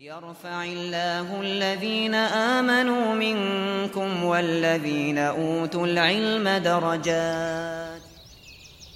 يرفع 0.00 0.64
الله 0.64 1.40
الذين 1.40 2.14
آمنوا 2.14 3.14
منكم 3.14 4.24
والذين 4.24 5.18
أوتوا 5.18 5.86
العلم 5.86 6.48
درجات 6.48 8.02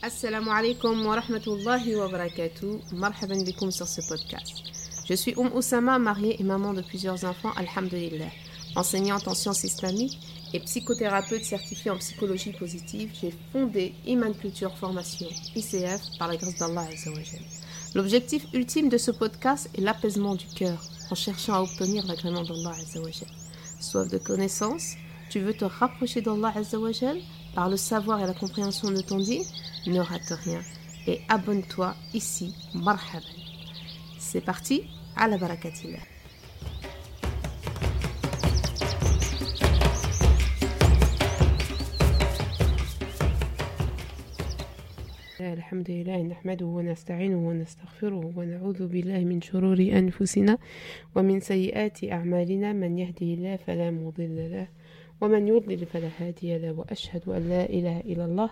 Assalamu 0.02 0.50
alaikum 0.50 1.04
wa 1.06 1.16
rahmatullahi 1.16 1.94
wa 1.96 2.08
barakatuh. 2.08 2.80
Marhaban 2.92 3.42
bikum 3.44 3.70
sur 3.72 3.86
ce 3.88 4.00
podcast. 4.08 4.62
Je 5.08 5.14
suis 5.14 5.34
Oum 5.36 5.50
Oussama, 5.54 5.98
mariée 5.98 6.40
et 6.40 6.44
maman 6.44 6.72
de 6.72 6.82
plusieurs 6.82 7.24
enfants, 7.24 7.52
alhamdulillah. 7.56 8.30
Enseignante 8.76 9.26
en 9.28 9.34
sciences 9.34 9.64
islamiques 9.64 10.18
et 10.52 10.60
psychothérapeute 10.60 11.44
certifiée 11.44 11.90
en 11.90 11.98
psychologie 11.98 12.52
positive, 12.52 13.10
j'ai 13.20 13.34
fondé 13.52 13.94
Iman 14.06 14.34
Culture 14.34 14.76
Formation, 14.78 15.28
ICF, 15.56 16.00
par 16.18 16.28
la 16.28 16.36
grâce 16.36 16.56
d'Allah 16.58 16.86
Azzawajal. 16.92 17.42
L'objectif 17.94 18.46
ultime 18.54 18.88
de 18.88 18.96
ce 18.96 19.10
podcast 19.10 19.68
est 19.76 19.82
l'apaisement 19.82 20.34
du 20.34 20.46
cœur 20.46 20.82
en 21.10 21.14
cherchant 21.14 21.54
à 21.54 21.60
obtenir 21.60 22.06
l'agrément 22.06 22.42
d'Allah 22.42 22.72
Azzawajal. 22.80 23.28
Soif 23.80 24.08
de 24.08 24.16
connaissance, 24.16 24.94
tu 25.28 25.40
veux 25.40 25.52
te 25.52 25.66
rapprocher 25.66 26.22
d'Allah 26.22 26.52
Azzawajal 26.56 27.18
par 27.54 27.68
le 27.68 27.76
savoir 27.76 28.22
et 28.22 28.26
la 28.26 28.32
compréhension 28.32 28.90
de 28.90 29.02
ton 29.02 29.18
dit, 29.18 29.42
ne 29.86 30.00
rate 30.00 30.32
rien 30.44 30.62
et 31.06 31.20
abonne-toi 31.28 31.94
ici. 32.14 32.54
C'est 34.18 34.40
parti, 34.40 34.84
à 35.16 35.28
la 35.28 35.36
barakatillah. 35.36 35.98
الحمد 45.62 45.90
لله 45.90 46.22
نحمده 46.22 46.66
ونستعينه 46.66 47.48
ونستغفره 47.48 48.32
ونعوذ 48.36 48.86
بالله 48.86 49.20
من 49.24 49.40
شرور 49.42 49.78
أنفسنا 49.80 50.58
ومن 51.14 51.40
سيئات 51.40 52.04
أعمالنا. 52.04 52.72
من 52.72 52.98
يهده 52.98 53.26
الله 53.36 53.56
فلا 53.56 53.90
مضل 53.90 54.50
له 54.54 54.68
ومن 55.20 55.48
يضلل 55.48 55.86
فلا 55.86 56.10
هادي 56.18 56.58
له. 56.58 56.72
وأشهد 56.72 57.28
أن 57.28 57.42
لا 57.48 57.64
إله 57.70 58.00
إلا 58.00 58.24
الله 58.24 58.50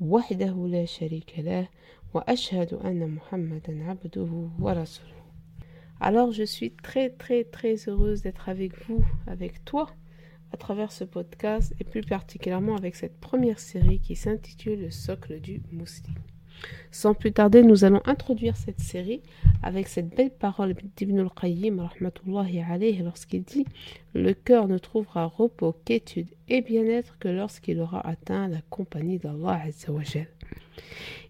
وحده 0.00 0.54
لا 0.74 0.84
شريك 0.84 1.30
له 1.38 1.68
وأشهد 2.14 2.74
أن 2.74 3.00
محمدا 3.16 3.84
عبده 3.88 4.32
ورسوله. 4.60 5.20
Alors 6.00 6.30
je 6.30 6.44
suis 6.44 6.70
très 6.70 7.10
très 7.10 7.42
très 7.44 7.74
heureuse 7.88 8.22
d'être 8.22 8.48
avec 8.48 8.72
vous, 8.86 9.04
avec 9.26 9.64
toi, 9.64 9.86
à 10.52 10.56
travers 10.56 10.92
ce 10.92 11.04
podcast 11.04 11.74
et 11.80 11.84
plus 11.84 12.02
particulièrement 12.02 12.76
avec 12.76 12.94
cette 12.94 13.18
première 13.18 13.58
série 13.58 13.98
qui 13.98 14.14
s'intitule 14.14 14.82
Le 14.82 14.90
socle 14.90 15.40
du 15.40 15.60
musulman. 15.72 16.33
Sans 16.90 17.14
plus 17.14 17.32
tarder, 17.32 17.62
nous 17.62 17.84
allons 17.84 18.00
introduire 18.04 18.56
cette 18.56 18.80
série 18.80 19.20
avec 19.62 19.88
cette 19.88 20.14
belle 20.14 20.30
parole 20.30 20.74
d'Ibn 20.96 21.20
al-Qayyim 21.20 21.88
lorsqu'il 23.02 23.42
dit 23.42 23.64
Le 24.14 24.32
cœur 24.32 24.68
ne 24.68 24.78
trouvera 24.78 25.26
repos 25.26 25.74
qu'étude 25.84 26.28
et 26.48 26.60
bien-être 26.60 27.18
que 27.18 27.28
lorsqu'il 27.28 27.80
aura 27.80 28.06
atteint 28.06 28.48
la 28.48 28.60
compagnie 28.70 29.18
d'Allah 29.18 29.62
Azzawajal. 29.66 30.28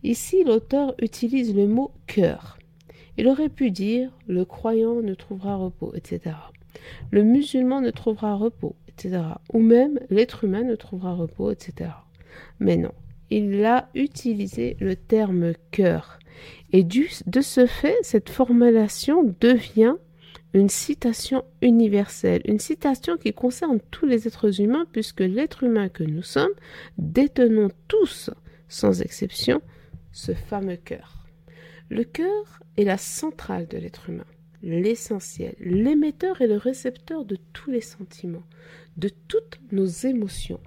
Ici, 0.03 0.44
l'auteur 0.44 0.94
utilise 1.00 1.55
le 1.55 1.66
mot 1.66 1.92
cœur. 2.06 2.59
Il 3.16 3.28
aurait 3.28 3.48
pu 3.48 3.70
dire 3.70 4.11
Le 4.27 4.44
croyant 4.44 5.00
ne 5.00 5.14
trouvera 5.14 5.56
repos, 5.56 5.94
etc. 5.94 6.36
Le 7.11 7.22
musulman 7.22 7.81
ne 7.81 7.91
trouvera 7.91 8.34
repos, 8.34 8.75
etc. 8.88 9.22
Ou 9.53 9.61
même 9.61 9.98
l'être 10.11 10.44
humain 10.44 10.62
ne 10.62 10.75
trouvera 10.75 11.14
repos, 11.14 11.50
etc. 11.50 11.91
Mais 12.59 12.77
non, 12.77 12.92
il 13.30 13.64
a 13.64 13.89
utilisé 13.94 14.77
le 14.80 14.97
terme 14.97 15.53
cœur. 15.70 16.19
Et 16.72 16.83
de 16.83 17.41
ce 17.41 17.66
fait, 17.66 17.97
cette 18.03 18.31
formulation 18.31 19.34
devient 19.41 19.94
une 20.55 20.69
citation 20.69 21.44
universelle, 21.62 22.42
une 22.44 22.61
citation 22.61 23.16
qui 23.16 23.33
concerne 23.33 23.81
tous 23.91 24.06
les 24.06 24.27
êtres 24.27 24.61
humains, 24.61 24.86
puisque 24.92 25.20
l'être 25.20 25.64
humain 25.64 25.89
que 25.89 26.05
nous 26.05 26.22
sommes 26.22 26.53
détenons 26.97 27.70
tous, 27.89 28.31
sans 28.69 29.03
exception, 29.03 29.60
ce 30.12 30.32
fameux 30.32 30.76
cœur. 30.76 31.26
Le 31.91 32.04
cœur 32.04 32.60
est 32.76 32.84
la 32.84 32.99
centrale 32.99 33.66
de 33.66 33.78
l'être 33.78 34.09
humain, 34.09 34.26
l'essentiel, 34.62 35.54
l'émetteur 35.60 36.41
et 36.41 36.47
le 36.47 36.56
récepteur 36.56 37.25
de 37.25 37.37
tous 37.53 37.70
les 37.70 37.81
sentiments, 37.81 38.47
de 38.97 39.10
toutes 39.28 39.59
nos 39.72 39.87
émotions. 39.87 40.60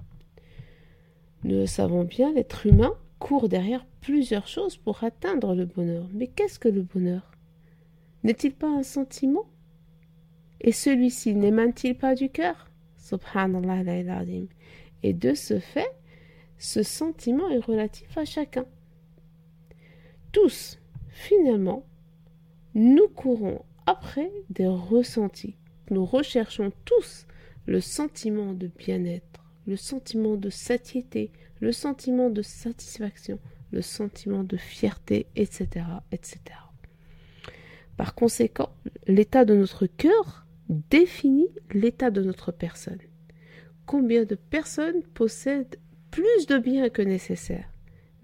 Nous 1.44 1.66
savons 1.66 2.04
bien, 2.04 2.32
l'être 2.32 2.66
humain 2.66 2.94
court 3.18 3.48
derrière 3.48 3.84
plusieurs 4.00 4.46
choses 4.46 4.76
pour 4.76 5.04
atteindre 5.04 5.54
le 5.54 5.66
bonheur. 5.66 6.08
Mais 6.12 6.26
qu'est-ce 6.26 6.58
que 6.58 6.68
le 6.68 6.82
bonheur? 6.82 7.30
N'est-il 8.24 8.52
pas 8.52 8.68
un 8.68 8.82
sentiment? 8.82 9.46
Et 10.60 10.72
celui-ci 10.72 11.34
n'émane-t-il 11.34 11.96
pas 11.96 12.14
du 12.14 12.28
cœur? 12.30 12.68
Subhanallah 12.96 13.82
Et 15.02 15.12
de 15.12 15.34
ce 15.34 15.60
fait, 15.60 15.90
ce 16.58 16.82
sentiment 16.82 17.48
est 17.48 17.64
relatif 17.64 18.18
à 18.18 18.24
chacun. 18.24 18.66
Tous, 20.32 20.78
finalement, 21.08 21.86
nous 22.74 23.08
courons 23.08 23.62
après 23.86 24.30
des 24.50 24.66
ressentis. 24.66 25.56
Nous 25.90 26.04
recherchons 26.04 26.72
tous 26.84 27.26
le 27.66 27.80
sentiment 27.80 28.52
de 28.52 28.66
bien-être, 28.66 29.37
le 29.68 29.76
sentiment 29.76 30.36
de 30.36 30.48
satiété, 30.48 31.30
le 31.60 31.72
sentiment 31.72 32.30
de 32.30 32.40
satisfaction, 32.40 33.38
le 33.70 33.82
sentiment 33.82 34.42
de 34.42 34.56
fierté, 34.56 35.26
etc., 35.36 35.68
etc. 36.10 36.40
Par 37.98 38.14
conséquent, 38.14 38.70
l'état 39.06 39.44
de 39.44 39.54
notre 39.54 39.86
cœur 39.86 40.46
définit 40.68 41.48
l'état 41.72 42.10
de 42.10 42.22
notre 42.22 42.50
personne. 42.50 43.00
Combien 43.84 44.24
de 44.24 44.36
personnes 44.36 45.02
possèdent 45.14 45.78
plus 46.10 46.46
de 46.46 46.58
biens 46.58 46.88
que 46.88 47.02
nécessaire, 47.02 47.68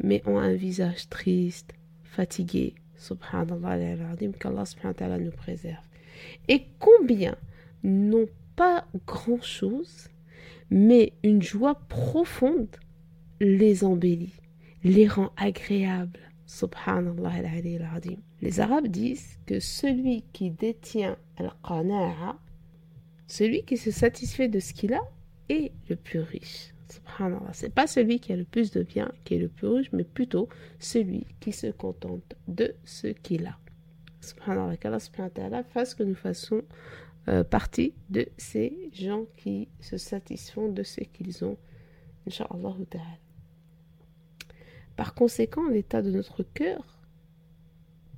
mais 0.03 0.22
ont 0.27 0.38
un 0.38 0.54
visage 0.54 1.09
triste, 1.10 1.75
fatigué, 2.04 2.75
subhanallah, 2.97 4.16
qu'Allah 4.41 5.19
nous 5.19 5.31
préserve. 5.31 5.84
Et 6.49 6.65
combien 6.78 7.37
n'ont 7.83 8.28
pas 8.56 8.87
grand-chose, 9.06 10.09
mais 10.70 11.12
une 11.22 11.42
joie 11.42 11.75
profonde 11.88 12.76
les 13.41 13.84
embellit, 13.84 14.34
les 14.82 15.08
rend 15.08 15.30
agréables. 15.36 16.20
Subhanallah. 16.47 17.32
Les 18.42 18.60
Arabes 18.60 18.88
disent 18.88 19.38
que 19.47 19.58
celui 19.58 20.24
qui 20.32 20.50
détient 20.50 21.16
al-qana'a, 21.36 22.36
celui 23.26 23.64
qui 23.64 23.76
se 23.76 23.91
satisfait 23.91 24.48
de 24.48 24.60
ce 24.60 24.72
qu'il 24.72 24.92
a, 24.94 25.00
est 25.48 25.72
le 25.88 25.97
plus 25.97 26.20
riche. 26.20 26.74
Subhanallah. 26.91 27.53
C'est 27.53 27.74
pas 27.74 27.86
celui 27.86 28.20
qui 28.20 28.32
a 28.32 28.36
le 28.36 28.44
plus 28.44 28.70
de 28.70 28.82
biens 28.82 29.10
qui 29.24 29.34
est 29.34 29.38
le 29.38 29.48
plus 29.48 29.69
riche, 29.69 29.92
mais 29.92 30.04
plutôt 30.04 30.48
celui 30.78 31.26
qui 31.41 31.53
se 31.53 31.69
contente 31.69 32.34
de 32.47 32.74
ce 32.84 33.08
qu'il 33.08 33.47
a. 33.47 33.58
Subhanallah. 34.20 34.76
Qu'Allah 34.76 35.00
subhanahu 35.00 35.64
fasse 35.72 35.94
que 35.94 36.03
nous 36.03 36.14
fassions 36.14 36.62
euh, 37.28 37.44
partie 37.44 37.94
de 38.10 38.26
ces 38.36 38.90
gens 38.92 39.24
qui 39.36 39.68
se 39.80 39.96
satisfont 39.96 40.68
de 40.68 40.82
ce 40.82 41.00
qu'ils 41.00 41.44
ont. 41.44 41.56
Par 44.96 45.14
conséquent, 45.14 45.68
l'état 45.68 46.02
de 46.02 46.10
notre 46.10 46.42
cœur 46.42 46.94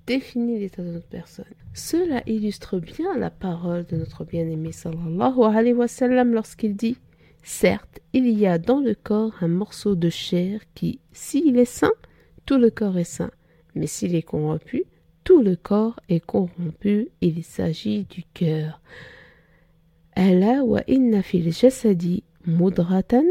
définit 0.06 0.58
l'état 0.58 0.82
de 0.82 0.90
notre 0.92 1.08
personne. 1.08 1.44
Cela 1.74 2.22
illustre 2.26 2.78
bien 2.78 3.16
la 3.18 3.30
parole 3.30 3.84
de 3.86 3.96
notre 3.96 4.24
bien-aimé 4.24 4.72
sallallahu 4.72 5.42
alayhi 5.42 5.74
wa 5.74 5.88
sallam 5.88 6.32
lorsqu'il 6.32 6.76
dit 6.76 6.96
Certes, 7.42 8.00
il 8.12 8.28
y 8.28 8.46
a 8.46 8.58
dans 8.58 8.80
le 8.80 8.94
corps 8.94 9.34
un 9.40 9.48
morceau 9.48 9.94
de 9.94 10.10
chair 10.10 10.60
qui, 10.74 11.00
s'il 11.12 11.58
est 11.58 11.64
sain, 11.64 11.92
tout 12.44 12.58
le 12.58 12.70
corps 12.70 12.98
est 12.98 13.04
sain, 13.04 13.30
mais 13.74 13.86
s'il 13.86 14.14
est 14.14 14.22
corrompu, 14.22 14.84
tout 15.25 15.41
le 15.41 15.55
corps 15.55 15.99
est 16.09 16.25
corrompu. 16.25 17.09
Il 17.21 17.43
s'agit 17.43 18.05
du 18.05 18.23
cœur. 18.33 18.79
ألا 20.17 20.61
وإن 20.61 21.21
في 21.21 21.37
الجسد 21.37 22.21
مضغة 22.47 23.23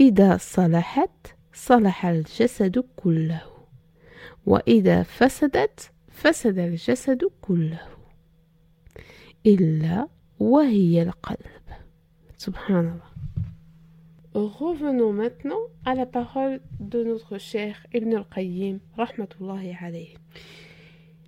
إذا 0.00 0.36
صلحت 0.36 1.26
صلح 1.52 2.06
الجسد 2.06 2.84
كله 2.96 3.42
وإذا 4.46 5.02
فسدت 5.02 5.90
فسد 6.08 6.58
الجسد 6.58 7.24
كله 7.40 7.80
إلا 9.46 10.08
وهي 10.38 11.02
القلب 11.02 11.66
سبحان 12.36 12.84
الله 12.84 13.08
Revenons 14.34 15.12
maintenant 15.12 15.58
à 15.84 15.94
la 15.94 16.06
parole 16.06 16.60
de 16.78 17.02
notre 17.02 17.38
cher 17.38 17.86
Ibn 17.92 18.14
al-Qayyim, 18.14 18.78
rahmatullahi 18.96 19.74
alayhi. 19.80 20.16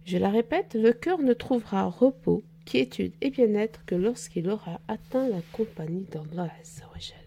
Je 0.05 0.19
la 0.19 0.29
répète, 0.29 0.75
le 0.75 0.93
cœur 0.93 1.19
ne 1.19 1.33
trouvera 1.33 1.89
repos, 1.89 2.43
quiétude 2.65 3.13
et 3.21 3.31
bien-être 3.31 3.83
que 3.85 3.95
lorsqu'il 3.95 4.49
aura 4.49 4.79
atteint 4.87 5.27
la 5.27 5.41
compagnie 5.51 6.05
d'Allah 6.11 6.51
Azzawajal. 6.61 7.17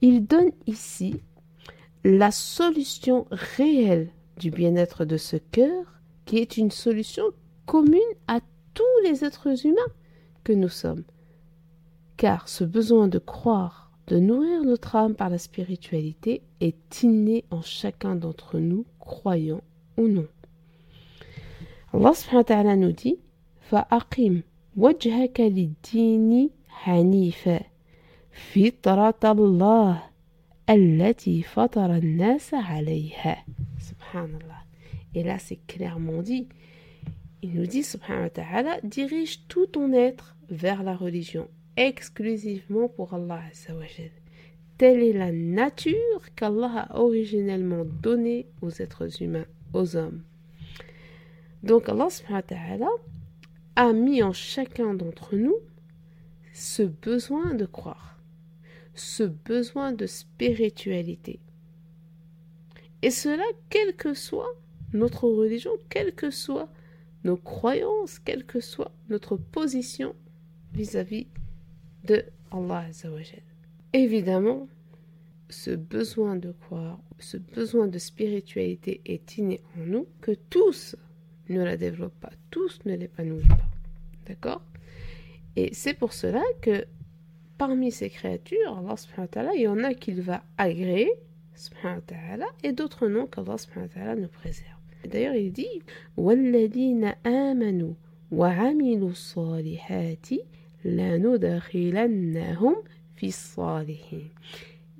Il 0.00 0.26
donne 0.26 0.50
ici 0.66 1.20
la 2.02 2.32
solution 2.32 3.28
réelle 3.30 4.10
du 4.36 4.50
bien-être 4.50 5.04
de 5.04 5.16
ce 5.16 5.36
cœur, 5.36 6.00
qui 6.24 6.38
est 6.38 6.56
une 6.56 6.72
solution 6.72 7.24
commune 7.66 8.00
à 8.26 8.40
tous 8.74 8.82
les 9.04 9.24
êtres 9.24 9.64
humains, 9.64 9.92
que 10.42 10.52
nous 10.52 10.68
sommes. 10.68 11.04
Car 12.16 12.48
ce 12.48 12.64
besoin 12.64 13.06
de 13.06 13.18
croire, 13.18 13.92
de 14.08 14.18
nourrir 14.18 14.64
notre 14.64 14.96
âme 14.96 15.14
par 15.14 15.30
la 15.30 15.38
spiritualité 15.38 16.42
est 16.60 17.02
inné 17.02 17.44
en 17.50 17.62
chacun 17.62 18.16
d'entre 18.16 18.58
nous, 18.58 18.86
croyants 18.98 19.62
ou 19.96 20.08
non. 20.08 20.26
Allah 21.93 22.13
subhanahu 22.13 22.37
wa 22.37 22.43
ta'ala 22.43 22.75
nous 22.75 22.91
dit 22.91 23.17
فأقم 23.71 24.41
وجهك 24.77 25.39
للدين 25.39 26.49
حنيفا 26.69 27.59
فطرة 28.31 29.31
الله 29.31 30.03
التي 30.69 31.41
فطر 31.43 31.95
الناس 31.95 32.53
عليها 32.53 33.45
سبحان 33.79 34.39
الله 34.41 34.63
Et 35.15 35.21
là, 35.21 35.37
c'est 35.37 35.59
clairement 35.67 36.23
dit. 36.23 36.47
Il 37.43 37.53
nous 37.53 37.67
dit, 37.67 37.83
subhanahu 37.83 38.23
wa 38.23 38.29
ta'ala, 38.31 38.79
dirige 38.83 39.47
tout 39.47 39.67
ton 39.67 39.93
être 39.93 40.35
vers 40.49 40.81
la 40.81 40.95
religion, 40.95 41.47
exclusivement 41.77 42.87
pour 42.89 43.13
Allah 43.13 43.41
Azzawajal. 43.51 44.09
Telle 44.79 45.03
est 45.03 45.13
la 45.13 45.31
nature 45.31 46.33
qu'Allah 46.35 46.87
a 46.89 46.99
originellement 46.99 47.85
donnée 47.85 48.47
aux 48.63 48.71
êtres 48.71 49.21
humains, 49.21 49.45
aux 49.73 49.95
hommes. 49.95 50.23
Donc 51.62 51.88
Allah 51.88 52.08
a 53.76 53.92
mis 53.92 54.22
en 54.22 54.32
chacun 54.32 54.94
d'entre 54.94 55.36
nous 55.36 55.56
ce 56.52 56.82
besoin 56.82 57.54
de 57.54 57.66
croire, 57.66 58.18
ce 58.94 59.22
besoin 59.22 59.92
de 59.92 60.06
spiritualité. 60.06 61.40
Et 63.02 63.10
cela, 63.10 63.44
quelle 63.70 63.94
que 63.94 64.14
soit 64.14 64.52
notre 64.92 65.28
religion, 65.28 65.70
quelle 65.88 66.14
que 66.14 66.30
soit 66.30 66.68
nos 67.24 67.36
croyances, 67.36 68.18
quelle 68.18 68.44
que 68.44 68.60
soit 68.60 68.92
notre 69.08 69.36
position 69.36 70.14
vis-à-vis 70.72 71.26
de 72.04 72.24
Allah 72.50 72.86
Évidemment, 73.92 74.68
ce 75.48 75.70
besoin 75.70 76.36
de 76.36 76.52
croire, 76.52 76.98
ce 77.18 77.36
besoin 77.36 77.86
de 77.86 77.98
spiritualité 77.98 79.00
est 79.04 79.38
inné 79.38 79.60
en 79.76 79.86
nous, 79.86 80.06
que 80.20 80.32
tous 80.50 80.96
ne 81.49 81.63
la 81.63 81.77
développent 81.77 82.19
pas, 82.19 82.31
tous 82.51 82.79
ne 82.85 82.95
l'épanouissent 82.95 83.47
pas. 83.47 83.69
D'accord 84.27 84.61
Et 85.55 85.73
c'est 85.73 85.93
pour 85.93 86.13
cela 86.13 86.41
que 86.61 86.85
parmi 87.57 87.91
ces 87.91 88.09
créatures, 88.09 88.77
Allah 88.77 89.51
il 89.55 89.61
y 89.61 89.67
en 89.67 89.83
a 89.83 89.93
qu'il 89.93 90.21
va 90.21 90.43
agréer, 90.57 91.11
et 92.63 92.71
d'autres 92.71 93.07
non 93.07 93.27
qu'Allah 93.27 94.15
nous 94.15 94.27
préserve. 94.27 94.69
D'ailleurs, 95.09 95.35
il 95.35 95.51
dit 95.51 95.81
وَالَّذِينَ 96.17 97.15
آمَنُوا 97.25 97.93
وَعَمِلُوا 98.31 99.09
الصَّالِحَاتِ 99.09 100.33
لَنُدْخِلَنَّهُمْ 100.85 102.75
فِي 103.15 103.27
الصَّالِحِينَ 103.27 104.29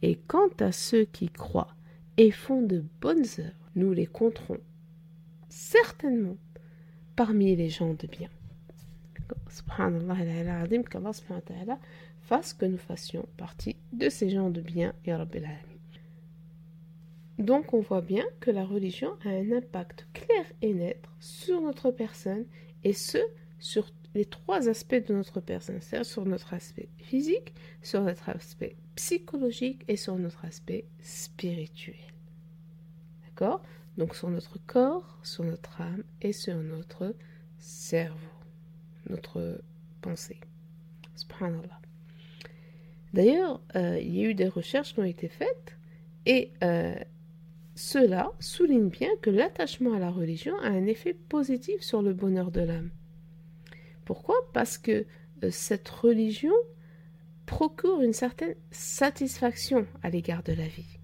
Et 0.02 0.16
quant 0.28 0.50
à 0.60 0.72
ceux 0.72 1.06
qui 1.06 1.30
croient 1.30 1.76
et 2.18 2.32
font 2.32 2.62
de 2.62 2.84
bonnes 3.02 3.26
œuvres, 3.40 3.70
nous 3.76 3.92
les 3.94 4.06
compterons 4.06 4.60
certainement 5.49 6.37
parmi 7.17 7.57
les 7.57 7.69
gens 7.69 7.95
de 7.95 8.07
bien. 8.07 8.29
Subhanallah, 9.51 10.17
qu'Allah 10.91 11.79
fasse 12.23 12.53
que 12.55 12.67
nous 12.67 12.79
fassions 12.79 13.27
partie 13.37 13.77
de 13.93 14.09
ces 14.09 14.31
gens 14.31 14.51
de 14.51 14.61
bien, 14.61 14.95
donc 17.39 17.73
on 17.73 17.81
voit 17.81 18.01
bien 18.01 18.25
que 18.41 18.51
la 18.51 18.65
religion 18.65 19.17
a 19.25 19.29
un 19.29 19.53
impact 19.53 20.09
clair 20.13 20.45
et 20.61 20.75
net 20.75 21.01
sur 21.21 21.61
notre 21.61 21.93
personne 21.93 22.45
et 22.83 22.93
ce, 22.93 23.19
sur 23.61 23.89
les 24.15 24.25
trois 24.25 24.69
aspects 24.69 25.07
de 25.07 25.15
notre 25.15 25.41
personne, 25.41 25.81
c'est-à-dire 25.81 26.07
sur 26.07 26.27
notre 26.27 26.53
aspect 26.53 26.89
physique, 26.99 27.55
sur 27.81 28.03
notre 28.03 28.29
aspect 28.29 28.77
psychologique 28.97 29.85
et 29.87 29.97
sur 29.97 30.17
notre 30.19 30.45
aspect 30.45 30.87
spirituel. 31.01 31.95
D'accord? 33.25 33.63
Donc 33.99 34.15
sur 34.15 34.31
notre 34.31 34.65
corps, 34.65 35.19
sur 35.25 35.43
notre 35.43 35.81
âme 35.81 36.05
et 36.23 36.33
sur 36.33 36.55
notre 36.57 37.17
cerveau, 37.59 38.17
notre 39.11 39.61
pensée. 40.01 40.39
Subhanallah. 41.17 41.81
D'ailleurs, 43.13 43.61
euh, 43.75 43.99
il 44.01 44.17
y 44.17 44.25
a 44.25 44.29
eu 44.29 44.35
des 44.35 44.47
recherches 44.47 44.95
qui 44.95 45.01
ont 45.01 45.05
été 45.05 45.29
faites 45.29 45.77
et 46.27 46.53
euh, 46.63 46.95
cela 47.75 48.31
souligne 48.39 48.89
bien 48.89 49.11
que 49.21 49.31
l'attachement 49.31 49.95
à 49.95 49.99
la 49.99 50.11
religion 50.11 50.57
a 50.61 50.69
un 50.69 50.87
effet 50.87 51.15
positif 51.15 51.81
sur 51.81 52.01
le 52.01 52.13
bonheur 52.13 52.53
de 52.53 52.61
l'âme. 52.61 52.91
Pourquoi? 54.05 54.37
Parce 54.53 54.79
que 54.79 55.07
euh, 55.43 55.51
cette 55.51 55.89
religion 55.89 56.55
procure 57.47 58.01
une 58.01 58.13
certaine 58.13 58.55
satisfaction 58.71 59.87
à 60.05 60.11
l'égard 60.11 60.45
de 60.45 60.53
la 60.53 60.69
vie. 60.69 61.01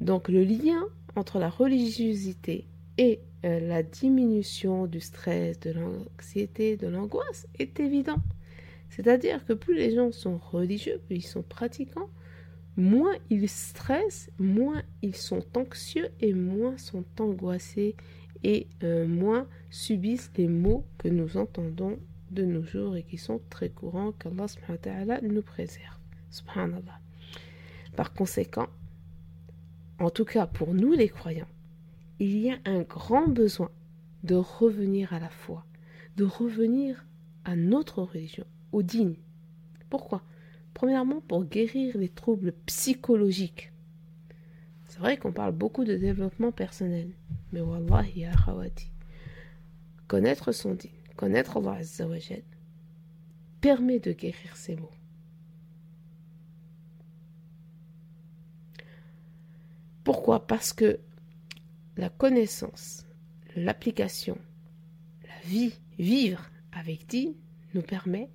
Donc 0.00 0.28
le 0.28 0.42
lien 0.42 0.86
entre 1.18 1.38
la 1.38 1.50
religiosité 1.50 2.66
et 2.96 3.20
euh, 3.44 3.60
la 3.60 3.82
diminution 3.82 4.86
du 4.86 5.00
stress, 5.00 5.58
de 5.60 5.72
l'anxiété, 5.72 6.76
de 6.76 6.86
l'angoisse 6.86 7.46
est 7.58 7.80
évident. 7.80 8.18
C'est-à-dire 8.90 9.44
que 9.44 9.52
plus 9.52 9.74
les 9.74 9.94
gens 9.94 10.12
sont 10.12 10.38
religieux, 10.38 11.00
plus 11.06 11.16
ils 11.16 11.22
sont 11.26 11.42
pratiquants, 11.42 12.08
moins 12.76 13.14
ils 13.30 13.48
stressent, 13.48 14.30
moins 14.38 14.82
ils 15.02 15.16
sont 15.16 15.44
anxieux 15.56 16.08
et 16.20 16.32
moins 16.32 16.78
sont 16.78 17.04
angoissés 17.18 17.96
et 18.44 18.68
euh, 18.82 19.06
moins 19.06 19.46
subissent 19.70 20.30
les 20.36 20.48
maux 20.48 20.84
que 20.96 21.08
nous 21.08 21.36
entendons 21.36 21.98
de 22.30 22.44
nos 22.44 22.62
jours 22.62 22.96
et 22.96 23.02
qui 23.02 23.18
sont 23.18 23.40
très 23.50 23.68
courants 23.68 24.12
qu'Allah 24.12 25.20
nous 25.22 25.42
préserve. 25.42 25.96
Subhanallah. 26.30 27.00
Par 27.96 28.12
conséquent, 28.14 28.67
en 29.98 30.10
tout 30.10 30.24
cas 30.24 30.46
pour 30.46 30.74
nous 30.74 30.92
les 30.92 31.08
croyants, 31.08 31.48
il 32.20 32.36
y 32.38 32.50
a 32.50 32.58
un 32.64 32.82
grand 32.82 33.28
besoin 33.28 33.70
de 34.24 34.34
revenir 34.34 35.12
à 35.12 35.20
la 35.20 35.28
foi, 35.28 35.64
de 36.16 36.24
revenir 36.24 37.04
à 37.44 37.56
notre 37.56 38.02
religion, 38.02 38.44
au 38.72 38.82
digne. 38.82 39.16
Pourquoi? 39.90 40.22
Premièrement, 40.74 41.20
pour 41.20 41.44
guérir 41.44 41.96
les 41.96 42.08
troubles 42.08 42.52
psychologiques. 42.66 43.72
C'est 44.86 45.00
vrai 45.00 45.16
qu'on 45.16 45.32
parle 45.32 45.52
beaucoup 45.52 45.84
de 45.84 45.96
développement 45.96 46.52
personnel, 46.52 47.10
mais 47.52 47.60
wallahi 47.60 48.20
ya 48.20 48.32
khawati, 48.32 48.90
connaître 50.06 50.52
son 50.52 50.74
din, 50.74 50.88
connaître 51.16 51.58
Allah 51.58 51.78
Azzawajal, 51.80 52.42
permet 53.60 53.98
de 54.00 54.12
guérir 54.12 54.56
ces 54.56 54.76
maux. 54.76 54.90
Pourquoi? 60.08 60.46
Parce 60.46 60.72
que 60.72 61.00
la 61.98 62.08
connaissance, 62.08 63.06
l'application, 63.54 64.38
la 65.22 65.46
vie, 65.46 65.74
vivre 65.98 66.50
avec 66.72 67.06
din 67.08 67.32
nous 67.74 67.82
permet 67.82 68.30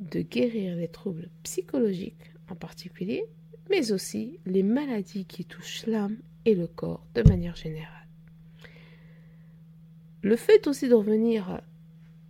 de 0.00 0.22
guérir 0.22 0.76
les 0.76 0.88
troubles 0.88 1.28
psychologiques 1.42 2.32
en 2.48 2.54
particulier, 2.54 3.26
mais 3.68 3.92
aussi 3.92 4.40
les 4.46 4.62
maladies 4.62 5.26
qui 5.26 5.44
touchent 5.44 5.84
l'âme 5.84 6.16
et 6.46 6.54
le 6.54 6.66
corps 6.66 7.06
de 7.14 7.28
manière 7.28 7.56
générale. 7.56 8.08
Le 10.22 10.36
fait 10.36 10.66
aussi 10.66 10.88
de 10.88 10.94
revenir 10.94 11.60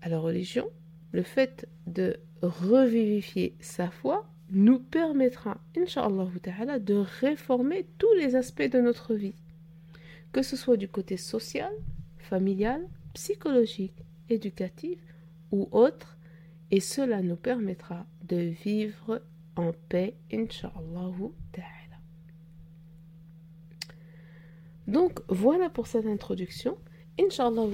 à 0.03 0.09
la 0.09 0.19
religion, 0.19 0.69
le 1.13 1.23
fait 1.23 1.69
de 1.87 2.19
revivifier 2.43 3.55
sa 3.61 3.93
foi, 3.93 4.29
nous 4.51 4.79
permettra, 4.79 5.59
Inch'Allah 5.77 6.79
de 6.79 6.95
réformer 7.21 7.87
tous 7.99 8.13
les 8.19 8.35
aspects 8.37 8.71
de 8.71 8.81
notre 8.81 9.15
vie, 9.15 9.35
que 10.33 10.43
ce 10.43 10.57
soit 10.57 10.77
du 10.77 10.89
côté 10.89 11.17
social, 11.17 11.73
familial, 12.19 12.87
psychologique, 13.15 14.05
éducatif 14.29 14.99
ou 15.53 15.69
autre, 15.73 16.17
et 16.71 16.81
cela 16.81 17.23
nous 17.23 17.37
permettra 17.37 18.07
de 18.29 18.37
vivre 18.37 19.23
en 19.57 19.73
paix, 19.89 20.15
Inch'Allah. 20.33 21.13
Donc 24.87 25.21
voilà 25.29 25.71
pour 25.71 25.87
cette 25.87 26.07
introduction. 26.07 26.77
Inch'Allah 27.21 27.67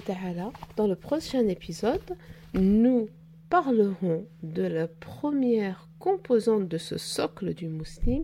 dans 0.76 0.86
le 0.86 0.96
prochain 0.96 1.48
épisode, 1.48 2.16
nous 2.52 3.08
parlerons 3.49 4.25
de 4.43 4.63
la 4.63 4.87
première 4.87 5.87
composante 5.99 6.67
de 6.67 6.77
ce 6.77 6.97
socle 6.97 7.53
du 7.53 7.67
musulman 7.67 8.23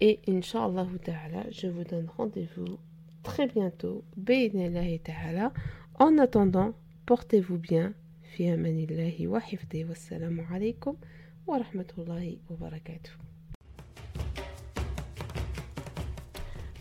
et 0.00 0.20
Inch'Allah 0.28 0.86
ta'ala, 1.04 1.44
je 1.50 1.66
vous 1.66 1.84
donne 1.84 2.08
rendez-vous 2.16 2.78
très 3.22 3.46
bientôt. 3.46 4.04
ta'ala. 5.04 5.52
En 5.98 6.18
attendant, 6.18 6.74
portez-vous 7.06 7.58
bien 7.58 7.94
في 8.38 8.54
أمان 8.54 8.86
الله 8.90 9.28
وحفظه 9.28 9.84
والسلام 9.84 10.40
عليكم 10.40 10.96
ورحمة 11.46 11.86
الله 11.98 12.36
وبركاته 12.50 13.10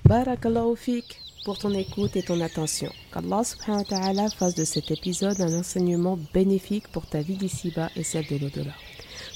بارك 0.06 0.46
الله 0.46 0.76
فيك 0.76 1.18
pour 1.45 1.59
ton 1.59 1.73
écoute 1.75 2.17
et 2.17 2.23
ton 2.23 2.41
attention. 2.41 2.93
Qu'Allah 3.13 3.43
subhanahu 3.45 3.79
wa 3.79 3.85
ta'ala 3.85 4.31
fasse 4.31 4.55
de 4.55 4.65
cet 4.65 4.91
épisode 4.91 5.41
un 5.41 5.59
enseignement 5.59 6.19
bénéfique 6.33 6.89
pour 6.89 7.07
ta 7.07 7.21
vie 7.21 7.37
d'ici-bas 7.37 7.91
et 7.97 8.05
celle 8.05 8.27
de 8.27 8.37
l'au-delà. 8.37 8.73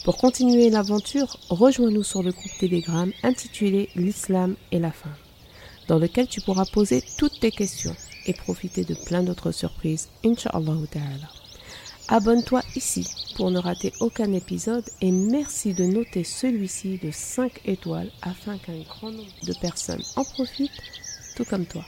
Pour 0.04 0.16
continuer 0.16 0.70
l'aventure, 0.70 1.36
rejoins-nous 1.50 2.04
sur 2.04 2.22
le 2.22 2.32
groupe 2.32 2.58
Telegram 2.58 3.10
intitulé 3.22 3.88
L'Islam 3.96 4.54
et 4.70 4.78
la 4.78 4.92
femme, 4.92 5.16
dans 5.88 5.98
lequel 5.98 6.28
tu 6.28 6.40
pourras 6.40 6.66
poser 6.66 7.02
toutes 7.18 7.40
tes 7.40 7.50
questions 7.50 7.96
et 8.26 8.32
profiter 8.32 8.84
de 8.84 8.94
plein 8.94 9.22
d'autres 9.22 9.52
surprises, 9.52 10.08
Inch'Allah 10.24 10.76
ta'ala. 10.90 11.28
Abonne-toi 12.08 12.62
ici 12.76 13.04
pour 13.36 13.50
ne 13.50 13.58
rater 13.58 13.92
aucun 13.98 14.32
épisode 14.32 14.84
et 15.00 15.10
merci 15.10 15.74
de 15.74 15.84
noter 15.84 16.22
celui-ci 16.22 16.98
de 16.98 17.10
5 17.10 17.62
étoiles 17.64 18.12
afin 18.22 18.58
qu'un 18.58 18.78
grand 18.88 19.10
nombre 19.10 19.32
de 19.44 19.54
personnes 19.60 20.04
en 20.14 20.22
profitent, 20.22 20.70
tout 21.36 21.44
comme 21.44 21.66
toi. 21.66 21.84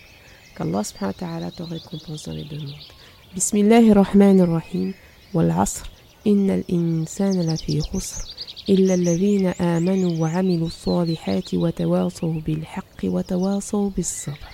Qu'Allah 0.56 0.84
subhanahu 0.84 1.14
wa 1.14 1.20
ta'ala 1.26 1.50
te 1.50 1.62
récompense 1.62 2.24
dans 2.26 2.32
les 2.32 2.44
deux 2.44 2.58
mondes. 2.58 2.90
Bismillahirrahmanirrahim. 3.34 4.92
Wal 5.34 5.50
asr. 5.50 5.84
Innal 6.24 6.64
insana 6.68 7.42
lafi 7.42 7.80
khusr. 7.90 8.38
إلا 8.68 8.94
الذين 8.94 9.46
آمنوا 9.46 10.20
وعملوا 10.20 10.66
الصالحات 10.66 11.54
وتواصوا 11.54 12.40
بالحق 12.46 13.00
وتواصوا 13.04 13.90
بالصبر 13.90 14.48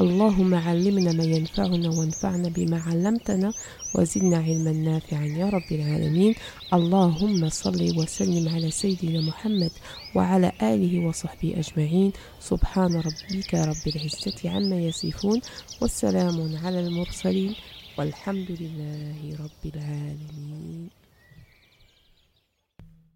اللهم 0.00 0.54
علمنا 0.54 1.12
ما 1.12 1.24
ينفعنا 1.24 1.88
وانفعنا 1.88 2.48
بما 2.48 2.78
علمتنا 2.80 3.52
وزدنا 3.94 4.36
علما 4.36 4.72
نافعا 4.72 5.24
يا 5.24 5.48
رب 5.48 5.70
العالمين. 5.72 6.34
اللهم 6.74 7.48
صل 7.48 7.98
وسلم 7.98 8.48
على 8.48 8.70
سيدنا 8.70 9.20
محمد 9.20 9.72
وعلى 10.14 10.52
آله 10.62 11.06
وصحبه 11.06 11.54
أجمعين. 11.62 12.12
سبحان 12.40 12.92
ربك 12.96 13.54
رب 13.54 13.84
العزة 13.86 14.50
عما 14.50 14.78
يصفون 14.80 15.40
والسلام 15.80 16.56
على 16.64 16.80
المرسلين 16.80 17.54
والحمد 17.98 18.50
لله 18.60 19.18
رب 19.44 19.62
العالمين. 19.74 21.05